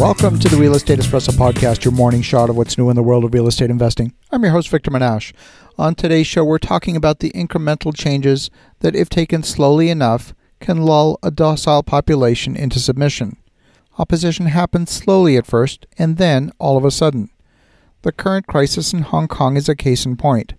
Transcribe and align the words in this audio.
Welcome 0.00 0.38
to 0.38 0.48
the 0.48 0.56
Real 0.56 0.74
Estate 0.74 0.98
Espresso 0.98 1.28
Podcast, 1.28 1.84
your 1.84 1.92
morning 1.92 2.22
shot 2.22 2.48
of 2.48 2.56
what's 2.56 2.78
new 2.78 2.88
in 2.88 2.96
the 2.96 3.02
world 3.02 3.22
of 3.22 3.34
real 3.34 3.46
estate 3.46 3.68
investing. 3.68 4.14
I'm 4.32 4.42
your 4.42 4.52
host, 4.52 4.70
Victor 4.70 4.90
Menasce. 4.90 5.34
On 5.76 5.94
today's 5.94 6.26
show, 6.26 6.42
we're 6.42 6.56
talking 6.56 6.96
about 6.96 7.18
the 7.18 7.30
incremental 7.32 7.94
changes 7.94 8.50
that, 8.78 8.96
if 8.96 9.10
taken 9.10 9.42
slowly 9.42 9.90
enough, 9.90 10.32
can 10.58 10.78
lull 10.86 11.18
a 11.22 11.30
docile 11.30 11.82
population 11.82 12.56
into 12.56 12.80
submission. 12.80 13.36
Opposition 13.98 14.46
happens 14.46 14.90
slowly 14.90 15.36
at 15.36 15.44
first, 15.44 15.84
and 15.98 16.16
then 16.16 16.50
all 16.58 16.78
of 16.78 16.84
a 16.86 16.90
sudden. 16.90 17.28
The 18.00 18.10
current 18.10 18.46
crisis 18.46 18.94
in 18.94 19.02
Hong 19.02 19.28
Kong 19.28 19.58
is 19.58 19.68
a 19.68 19.76
case 19.76 20.06
in 20.06 20.16
point. 20.16 20.54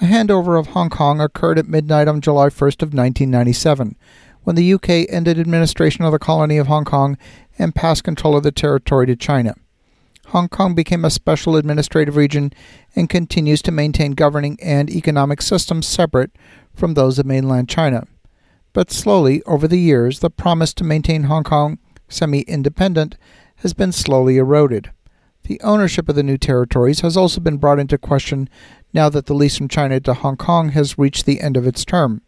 The 0.00 0.06
handover 0.06 0.58
of 0.58 0.68
Hong 0.68 0.90
Kong 0.90 1.20
occurred 1.20 1.60
at 1.60 1.68
midnight 1.68 2.08
on 2.08 2.20
July 2.20 2.48
1st 2.48 2.82
of 2.82 2.92
1997, 2.92 3.96
when 4.44 4.56
the 4.56 4.74
UK 4.74 5.06
ended 5.08 5.38
administration 5.38 6.04
of 6.04 6.12
the 6.12 6.18
colony 6.18 6.56
of 6.56 6.66
Hong 6.66 6.84
Kong 6.84 7.16
and 7.58 7.74
passed 7.74 8.04
control 8.04 8.36
of 8.36 8.42
the 8.42 8.52
territory 8.52 9.06
to 9.06 9.16
China. 9.16 9.54
Hong 10.28 10.48
Kong 10.48 10.74
became 10.74 11.04
a 11.04 11.10
special 11.10 11.56
administrative 11.56 12.16
region 12.16 12.52
and 12.94 13.08
continues 13.08 13.62
to 13.62 13.72
maintain 13.72 14.12
governing 14.12 14.58
and 14.62 14.88
economic 14.88 15.42
systems 15.42 15.86
separate 15.86 16.30
from 16.74 16.94
those 16.94 17.18
of 17.18 17.26
mainland 17.26 17.68
China. 17.68 18.06
But 18.72 18.92
slowly, 18.92 19.42
over 19.42 19.66
the 19.66 19.78
years, 19.78 20.20
the 20.20 20.30
promise 20.30 20.72
to 20.74 20.84
maintain 20.84 21.24
Hong 21.24 21.42
Kong 21.42 21.78
semi 22.08 22.42
independent 22.42 23.16
has 23.56 23.74
been 23.74 23.92
slowly 23.92 24.36
eroded. 24.36 24.92
The 25.44 25.60
ownership 25.62 26.08
of 26.08 26.14
the 26.14 26.22
new 26.22 26.38
territories 26.38 27.00
has 27.00 27.16
also 27.16 27.40
been 27.40 27.56
brought 27.56 27.80
into 27.80 27.98
question 27.98 28.48
now 28.92 29.08
that 29.08 29.26
the 29.26 29.34
lease 29.34 29.56
from 29.56 29.68
China 29.68 29.98
to 30.00 30.14
Hong 30.14 30.36
Kong 30.36 30.70
has 30.70 30.98
reached 30.98 31.26
the 31.26 31.40
end 31.40 31.56
of 31.56 31.66
its 31.66 31.84
term. 31.84 32.22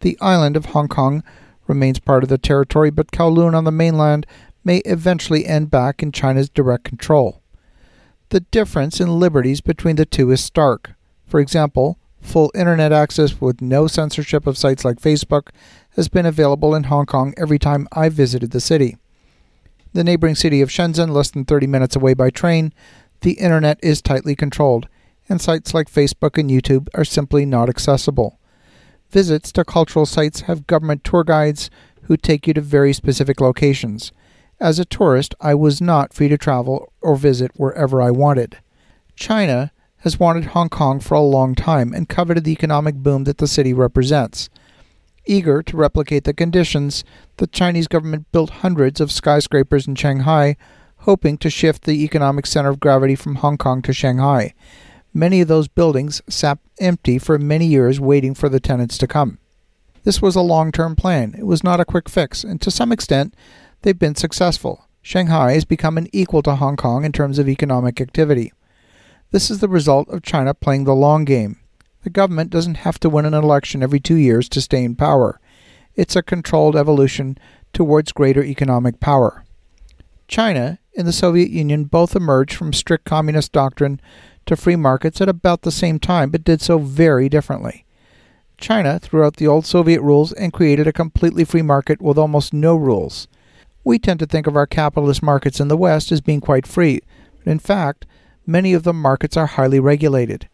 The 0.00 0.16
island 0.20 0.56
of 0.56 0.66
Hong 0.66 0.88
Kong 0.88 1.22
remains 1.66 1.98
part 1.98 2.22
of 2.22 2.28
the 2.28 2.38
territory, 2.38 2.90
but 2.90 3.10
Kowloon 3.10 3.54
on 3.54 3.64
the 3.64 3.72
mainland 3.72 4.26
may 4.64 4.78
eventually 4.78 5.46
end 5.46 5.70
back 5.70 6.02
in 6.02 6.12
China's 6.12 6.48
direct 6.48 6.84
control. 6.84 7.40
The 8.30 8.40
difference 8.40 9.00
in 9.00 9.20
liberties 9.20 9.60
between 9.60 9.96
the 9.96 10.06
two 10.06 10.30
is 10.30 10.42
stark. 10.42 10.92
For 11.26 11.40
example, 11.40 11.98
full 12.20 12.50
internet 12.54 12.92
access 12.92 13.40
with 13.40 13.60
no 13.60 13.86
censorship 13.86 14.46
of 14.46 14.58
sites 14.58 14.84
like 14.84 15.00
Facebook 15.00 15.50
has 15.96 16.08
been 16.08 16.26
available 16.26 16.74
in 16.74 16.84
Hong 16.84 17.06
Kong 17.06 17.34
every 17.36 17.58
time 17.58 17.86
I 17.92 18.08
visited 18.08 18.50
the 18.50 18.60
city. 18.60 18.96
The 19.92 20.02
neighboring 20.02 20.34
city 20.34 20.60
of 20.60 20.70
Shenzhen, 20.70 21.10
less 21.10 21.30
than 21.30 21.44
30 21.44 21.68
minutes 21.68 21.94
away 21.94 22.14
by 22.14 22.30
train, 22.30 22.72
the 23.20 23.34
internet 23.34 23.78
is 23.82 24.02
tightly 24.02 24.34
controlled, 24.34 24.88
and 25.28 25.40
sites 25.40 25.72
like 25.72 25.90
Facebook 25.90 26.36
and 26.36 26.50
YouTube 26.50 26.88
are 26.94 27.04
simply 27.04 27.46
not 27.46 27.68
accessible. 27.68 28.38
Visits 29.14 29.52
to 29.52 29.64
cultural 29.64 30.06
sites 30.06 30.40
have 30.40 30.66
government 30.66 31.04
tour 31.04 31.22
guides 31.22 31.70
who 32.06 32.16
take 32.16 32.48
you 32.48 32.54
to 32.54 32.60
very 32.60 32.92
specific 32.92 33.40
locations. 33.40 34.10
As 34.58 34.80
a 34.80 34.84
tourist, 34.84 35.36
I 35.40 35.54
was 35.54 35.80
not 35.80 36.12
free 36.12 36.26
to 36.26 36.36
travel 36.36 36.92
or 37.00 37.14
visit 37.14 37.52
wherever 37.54 38.02
I 38.02 38.10
wanted. 38.10 38.58
China 39.14 39.70
has 39.98 40.18
wanted 40.18 40.46
Hong 40.46 40.68
Kong 40.68 40.98
for 40.98 41.14
a 41.14 41.20
long 41.20 41.54
time 41.54 41.92
and 41.92 42.08
coveted 42.08 42.42
the 42.42 42.50
economic 42.50 42.96
boom 42.96 43.22
that 43.22 43.38
the 43.38 43.46
city 43.46 43.72
represents. 43.72 44.50
Eager 45.24 45.62
to 45.62 45.76
replicate 45.76 46.24
the 46.24 46.34
conditions, 46.34 47.04
the 47.36 47.46
Chinese 47.46 47.86
government 47.86 48.26
built 48.32 48.50
hundreds 48.50 49.00
of 49.00 49.12
skyscrapers 49.12 49.86
in 49.86 49.94
Shanghai, 49.94 50.56
hoping 50.96 51.38
to 51.38 51.48
shift 51.48 51.84
the 51.84 52.02
economic 52.02 52.46
center 52.46 52.70
of 52.70 52.80
gravity 52.80 53.14
from 53.14 53.36
Hong 53.36 53.58
Kong 53.58 53.80
to 53.82 53.92
Shanghai. 53.92 54.54
Many 55.16 55.40
of 55.40 55.46
those 55.46 55.68
buildings 55.68 56.20
sat 56.28 56.58
empty 56.80 57.18
for 57.20 57.38
many 57.38 57.66
years 57.66 58.00
waiting 58.00 58.34
for 58.34 58.48
the 58.48 58.58
tenants 58.58 58.98
to 58.98 59.06
come. 59.06 59.38
This 60.02 60.20
was 60.20 60.34
a 60.34 60.40
long 60.40 60.72
term 60.72 60.96
plan. 60.96 61.36
It 61.38 61.46
was 61.46 61.62
not 61.62 61.78
a 61.78 61.84
quick 61.84 62.08
fix, 62.08 62.42
and 62.42 62.60
to 62.60 62.70
some 62.70 62.90
extent, 62.90 63.32
they've 63.82 63.98
been 63.98 64.16
successful. 64.16 64.88
Shanghai 65.02 65.52
has 65.52 65.64
become 65.64 65.96
an 65.96 66.08
equal 66.12 66.42
to 66.42 66.56
Hong 66.56 66.76
Kong 66.76 67.04
in 67.04 67.12
terms 67.12 67.38
of 67.38 67.48
economic 67.48 68.00
activity. 68.00 68.52
This 69.30 69.50
is 69.50 69.60
the 69.60 69.68
result 69.68 70.08
of 70.08 70.22
China 70.22 70.52
playing 70.52 70.84
the 70.84 70.94
long 70.94 71.24
game. 71.24 71.60
The 72.02 72.10
government 72.10 72.50
doesn't 72.50 72.78
have 72.78 72.98
to 73.00 73.08
win 73.08 73.24
an 73.24 73.34
election 73.34 73.82
every 73.82 74.00
two 74.00 74.16
years 74.16 74.48
to 74.48 74.60
stay 74.60 74.82
in 74.82 74.96
power. 74.96 75.40
It's 75.94 76.16
a 76.16 76.22
controlled 76.22 76.76
evolution 76.76 77.38
towards 77.72 78.12
greater 78.12 78.42
economic 78.42 78.98
power. 78.98 79.44
China 80.26 80.78
and 80.96 81.06
the 81.06 81.12
Soviet 81.12 81.50
Union 81.50 81.84
both 81.84 82.14
emerged 82.16 82.54
from 82.54 82.72
strict 82.72 83.04
communist 83.04 83.52
doctrine 83.52 84.00
to 84.46 84.56
free 84.56 84.76
markets 84.76 85.20
at 85.20 85.28
about 85.28 85.62
the 85.62 85.70
same 85.70 85.98
time, 85.98 86.30
but 86.30 86.44
did 86.44 86.60
so 86.60 86.78
very 86.78 87.28
differently. 87.28 87.84
China 88.58 88.98
threw 88.98 89.24
out 89.24 89.36
the 89.36 89.46
old 89.46 89.66
Soviet 89.66 90.00
rules 90.00 90.32
and 90.32 90.52
created 90.52 90.86
a 90.86 90.92
completely 90.92 91.44
free 91.44 91.62
market 91.62 92.00
with 92.00 92.18
almost 92.18 92.52
no 92.52 92.76
rules. 92.76 93.26
We 93.82 93.98
tend 93.98 94.20
to 94.20 94.26
think 94.26 94.46
of 94.46 94.56
our 94.56 94.66
capitalist 94.66 95.22
markets 95.22 95.60
in 95.60 95.68
the 95.68 95.76
West 95.76 96.12
as 96.12 96.20
being 96.20 96.40
quite 96.40 96.66
free, 96.66 97.00
but 97.38 97.50
in 97.50 97.58
fact, 97.58 98.06
many 98.46 98.72
of 98.72 98.82
the 98.82 98.92
markets 98.92 99.36
are 99.36 99.46
highly 99.46 99.80
regulated. 99.80 100.48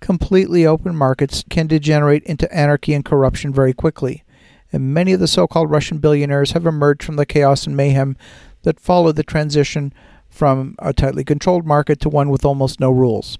Completely 0.00 0.64
open 0.64 0.96
markets 0.96 1.44
can 1.50 1.66
degenerate 1.66 2.22
into 2.24 2.52
anarchy 2.54 2.94
and 2.94 3.04
corruption 3.04 3.52
very 3.52 3.74
quickly, 3.74 4.24
and 4.72 4.94
many 4.94 5.12
of 5.12 5.20
the 5.20 5.28
so 5.28 5.46
called 5.46 5.70
Russian 5.70 5.98
billionaires 5.98 6.52
have 6.52 6.64
emerged 6.64 7.02
from 7.02 7.16
the 7.16 7.26
chaos 7.26 7.66
and 7.66 7.76
mayhem 7.76 8.16
that 8.62 8.80
followed 8.80 9.16
the 9.16 9.22
transition 9.22 9.92
from 10.28 10.76
a 10.78 10.92
tightly 10.92 11.24
controlled 11.24 11.66
market 11.66 12.00
to 12.00 12.08
one 12.08 12.30
with 12.30 12.44
almost 12.44 12.80
no 12.80 12.90
rules. 12.90 13.38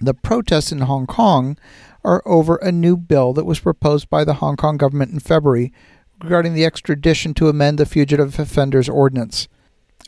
The 0.00 0.14
protests 0.14 0.72
in 0.72 0.80
Hong 0.80 1.06
Kong 1.06 1.58
are 2.04 2.22
over 2.24 2.56
a 2.56 2.72
new 2.72 2.96
bill 2.96 3.32
that 3.34 3.44
was 3.44 3.60
proposed 3.60 4.08
by 4.08 4.24
the 4.24 4.34
Hong 4.34 4.56
Kong 4.56 4.76
government 4.76 5.12
in 5.12 5.20
February 5.20 5.72
regarding 6.22 6.54
the 6.54 6.64
extradition 6.64 7.34
to 7.34 7.48
amend 7.48 7.78
the 7.78 7.86
Fugitive 7.86 8.38
Offenders 8.38 8.88
Ordinance. 8.88 9.48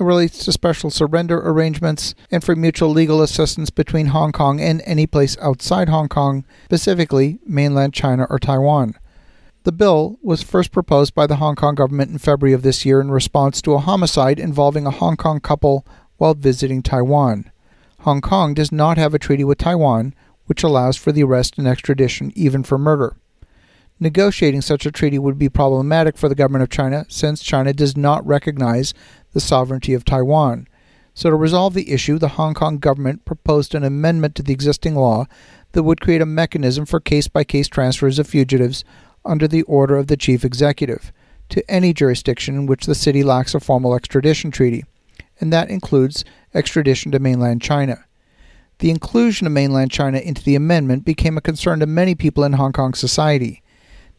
It 0.00 0.04
relates 0.04 0.44
to 0.44 0.52
special 0.52 0.90
surrender 0.90 1.38
arrangements 1.38 2.14
and 2.30 2.42
for 2.42 2.56
mutual 2.56 2.88
legal 2.88 3.20
assistance 3.20 3.68
between 3.68 4.06
Hong 4.06 4.32
Kong 4.32 4.60
and 4.60 4.82
any 4.86 5.06
place 5.06 5.36
outside 5.40 5.90
Hong 5.90 6.08
Kong, 6.08 6.44
specifically 6.64 7.38
mainland 7.46 7.92
China 7.92 8.26
or 8.30 8.38
Taiwan. 8.38 8.94
The 9.64 9.70
bill 9.70 10.18
was 10.22 10.42
first 10.42 10.72
proposed 10.72 11.14
by 11.14 11.28
the 11.28 11.36
Hong 11.36 11.54
Kong 11.54 11.76
government 11.76 12.10
in 12.10 12.18
February 12.18 12.52
of 12.52 12.62
this 12.62 12.84
year 12.84 13.00
in 13.00 13.12
response 13.12 13.62
to 13.62 13.74
a 13.74 13.78
homicide 13.78 14.40
involving 14.40 14.86
a 14.86 14.90
Hong 14.90 15.16
Kong 15.16 15.38
couple 15.38 15.86
while 16.16 16.34
visiting 16.34 16.82
Taiwan. 16.82 17.48
Hong 18.00 18.20
Kong 18.20 18.54
does 18.54 18.72
not 18.72 18.98
have 18.98 19.14
a 19.14 19.20
treaty 19.20 19.44
with 19.44 19.58
Taiwan, 19.58 20.14
which 20.46 20.64
allows 20.64 20.96
for 20.96 21.12
the 21.12 21.22
arrest 21.22 21.58
and 21.58 21.68
extradition 21.68 22.32
even 22.34 22.64
for 22.64 22.76
murder. 22.76 23.14
Negotiating 24.00 24.62
such 24.62 24.84
a 24.84 24.90
treaty 24.90 25.16
would 25.16 25.38
be 25.38 25.48
problematic 25.48 26.18
for 26.18 26.28
the 26.28 26.34
government 26.34 26.64
of 26.64 26.70
China 26.70 27.06
since 27.08 27.40
China 27.40 27.72
does 27.72 27.96
not 27.96 28.26
recognize 28.26 28.92
the 29.32 29.40
sovereignty 29.40 29.94
of 29.94 30.04
Taiwan. 30.04 30.66
So, 31.14 31.30
to 31.30 31.36
resolve 31.36 31.74
the 31.74 31.92
issue, 31.92 32.18
the 32.18 32.30
Hong 32.30 32.54
Kong 32.54 32.78
government 32.78 33.24
proposed 33.24 33.76
an 33.76 33.84
amendment 33.84 34.34
to 34.36 34.42
the 34.42 34.52
existing 34.52 34.96
law 34.96 35.26
that 35.70 35.84
would 35.84 36.00
create 36.00 36.22
a 36.22 36.26
mechanism 36.26 36.84
for 36.84 36.98
case 36.98 37.28
by 37.28 37.44
case 37.44 37.68
transfers 37.68 38.18
of 38.18 38.26
fugitives 38.26 38.82
under 39.24 39.46
the 39.46 39.62
order 39.62 39.96
of 39.96 40.06
the 40.06 40.16
chief 40.16 40.44
executive 40.44 41.12
to 41.48 41.68
any 41.70 41.92
jurisdiction 41.92 42.54
in 42.54 42.66
which 42.66 42.86
the 42.86 42.94
city 42.94 43.22
lacks 43.22 43.54
a 43.54 43.60
formal 43.60 43.94
extradition 43.94 44.50
treaty 44.50 44.84
and 45.42 45.52
that 45.52 45.68
includes 45.68 46.24
extradition 46.54 47.10
to 47.12 47.18
mainland 47.18 47.60
China. 47.60 48.04
The 48.78 48.90
inclusion 48.90 49.46
of 49.46 49.52
mainland 49.52 49.90
China 49.90 50.18
into 50.18 50.42
the 50.42 50.54
amendment 50.54 51.04
became 51.04 51.36
a 51.36 51.42
concern 51.42 51.80
to 51.80 51.86
many 51.86 52.14
people 52.14 52.44
in 52.44 52.54
Hong 52.54 52.72
Kong 52.72 52.94
society. 52.94 53.62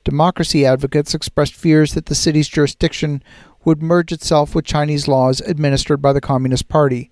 Democracy 0.04 0.66
advocates 0.66 1.14
expressed 1.14 1.56
fears 1.56 1.94
that 1.94 2.08
the 2.08 2.16
city's 2.16 2.50
jurisdiction 2.50 3.24
would 3.64 3.82
merge 3.82 4.12
itself 4.12 4.54
with 4.54 4.66
Chinese 4.66 5.08
laws 5.08 5.40
administered 5.40 6.02
by 6.02 6.12
the 6.12 6.20
Communist 6.20 6.68
Party, 6.68 7.10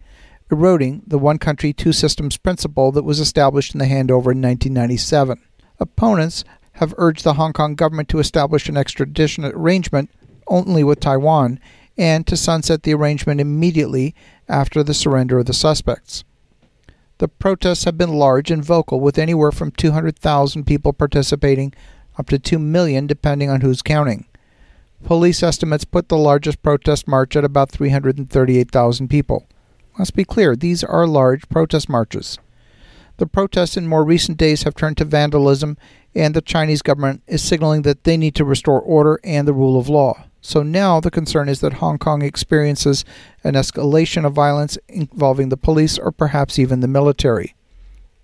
eroding 0.51 1.03
the 1.07 1.18
one 1.18 1.38
country, 1.38 1.72
two 1.72 1.94
systems 1.94 2.35
principle 2.35 2.91
that 2.91 3.03
was 3.03 3.22
established 3.22 3.74
in 3.74 3.80
the 3.80 3.85
handover 3.85 4.34
in 4.34 4.41
1997. 4.41 5.41
Opponents 5.80 6.44
have 6.81 6.96
urged 6.97 7.24
the 7.24 7.36
Hong 7.36 7.53
Kong 7.53 7.75
government 7.75 8.09
to 8.09 8.18
establish 8.18 8.68
an 8.68 8.75
extradition 8.75 9.46
arrangement 9.46 10.09
only 10.47 10.84
with 10.84 11.00
Taiwan 11.00 11.59
and 11.96 12.25
to 12.25 12.36
sunset 12.36 12.81
the 12.81 12.94
arrangement 12.94 13.39
immediately 13.39 14.16
after 14.50 14.81
the 14.81 14.95
surrender 14.95 15.38
of 15.38 15.45
the 15.45 15.54
suspects. 15.54 16.24
The 17.19 17.28
protests 17.28 17.83
have 17.83 18.00
been 18.00 18.13
large 18.13 18.50
and 18.50 18.66
vocal, 18.66 19.00
with 19.00 19.19
anywhere 19.19 19.51
from 19.51 19.69
200,000 19.69 20.66
people 20.66 20.92
participating 20.92 21.72
up 22.18 22.28
to 22.30 22.39
2 22.39 22.57
million, 22.57 23.06
depending 23.06 23.51
on 23.51 23.62
who's 23.62 23.83
counting. 23.83 24.25
Police 25.06 25.44
estimates 25.44 25.86
put 25.86 26.10
the 26.10 26.18
largest 26.18 26.63
protest 26.63 27.07
march 27.07 27.36
at 27.36 27.45
about 27.45 27.69
338,000 27.69 29.07
people. 29.07 29.48
Let's 30.00 30.10
be 30.10 30.25
clear, 30.25 30.56
these 30.56 30.83
are 30.83 31.06
large 31.06 31.48
protest 31.48 31.89
marches. 31.89 32.39
The 33.18 33.28
protests 33.28 33.78
in 33.78 33.88
more 33.88 34.04
recent 34.04 34.39
days 34.39 34.63
have 34.63 34.74
turned 34.74 34.98
to 34.98 35.06
vandalism, 35.06 35.78
and 36.13 36.34
the 36.34 36.42
Chinese 36.42 36.81
government 36.81 37.24
is 37.28 37.42
signaling 37.42 37.84
that 37.84 38.04
they 38.04 38.18
need 38.18 38.36
to 38.36 38.46
restore 38.46 38.81
order 38.81 39.19
and 39.24 39.48
the 39.48 39.54
rule 39.54 39.80
of 39.80 39.90
law. 39.90 40.25
So 40.42 40.63
now 40.63 41.00
the 41.00 41.12
concern 41.12 41.48
is 41.50 41.62
that 41.62 41.74
Hong 41.74 42.00
Kong 42.00 42.22
experiences 42.22 43.06
an 43.44 43.54
escalation 43.54 44.25
of 44.25 44.34
violence 44.34 44.78
involving 44.88 45.50
the 45.50 45.58
police 45.58 46.00
or 46.00 46.12
perhaps 46.12 46.58
even 46.58 46.80
the 46.80 46.88
military. 46.88 47.56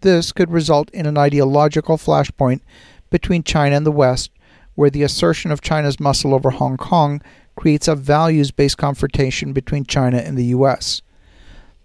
This 0.01 0.31
could 0.31 0.51
result 0.51 0.89
in 0.91 1.05
an 1.05 1.17
ideological 1.17 1.97
flashpoint 1.97 2.61
between 3.09 3.43
China 3.43 3.75
and 3.75 3.85
the 3.85 3.91
West, 3.91 4.31
where 4.75 4.89
the 4.89 5.03
assertion 5.03 5.51
of 5.51 5.61
China's 5.61 5.99
muscle 5.99 6.33
over 6.33 6.51
Hong 6.51 6.77
Kong 6.77 7.21
creates 7.55 7.87
a 7.87 7.95
values 7.95 8.51
based 8.51 8.77
confrontation 8.77 9.53
between 9.53 9.85
China 9.85 10.17
and 10.17 10.37
the 10.37 10.45
US. 10.45 11.01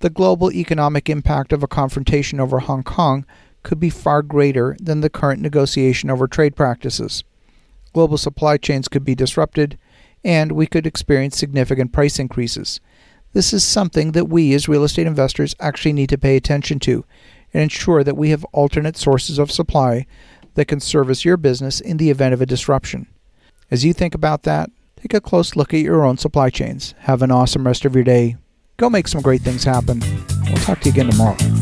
The 0.01 0.11
global 0.11 0.53
economic 0.53 1.09
impact 1.09 1.53
of 1.53 1.63
a 1.63 1.69
confrontation 1.69 2.41
over 2.41 2.59
Hong 2.59 2.83
Kong 2.83 3.25
could 3.63 3.81
be 3.81 3.91
far 3.91 4.23
greater 4.23 4.77
than 4.81 5.01
the 5.01 5.11
current 5.11 5.41
negotiation 5.41 6.11
over 6.11 6.27
trade 6.27 6.57
practices. 6.57 7.25
Global 7.93 8.19
supply 8.19 8.57
chains 8.57 8.89
could 8.89 9.05
be 9.05 9.15
disrupted, 9.15 9.79
and 10.25 10.53
we 10.53 10.67
could 10.67 10.87
experience 10.87 11.37
significant 11.37 11.93
price 11.93 12.19
increases. 12.19 12.81
This 13.33 13.53
is 13.53 13.65
something 13.65 14.13
that 14.13 14.29
we 14.29 14.53
as 14.55 14.69
real 14.69 14.85
estate 14.85 15.07
investors 15.07 15.55
actually 15.59 15.93
need 15.93 16.11
to 16.11 16.19
pay 16.19 16.37
attention 16.37 16.79
to 16.81 17.05
and 17.55 17.63
ensure 17.63 18.05
that 18.05 18.17
we 18.17 18.31
have 18.31 18.45
alternate 18.53 18.97
sources 18.97 19.39
of 19.39 19.51
supply 19.51 20.07
that 20.55 20.67
can 20.67 20.81
service 20.81 21.25
your 21.25 21.37
business 21.37 21.81
in 21.81 21.97
the 21.97 22.11
event 22.11 22.35
of 22.35 22.43
a 22.43 22.47
disruption. 22.47 23.07
As 23.71 23.85
you 23.85 23.93
think 23.93 24.15
about 24.15 24.43
that, 24.43 24.71
take 25.01 25.15
a 25.15 25.21
close 25.21 25.57
look 25.57 25.73
at 25.73 25.81
your 25.81 26.05
own 26.05 26.19
supply 26.19 26.51
chains. 26.51 26.95
Have 27.01 27.23
an 27.23 27.31
awesome 27.31 27.67
rest 27.67 27.85
of 27.85 27.95
your 27.95 28.05
day. 28.05 28.37
Go 28.77 28.91
make 28.91 29.09
some 29.09 29.23
great 29.23 29.43
things 29.43 29.65
happen. 29.65 30.03
We'll 30.47 30.57
talk 30.57 30.81
to 30.81 30.89
you 30.89 30.93
again 30.93 31.11
tomorrow. 31.11 31.62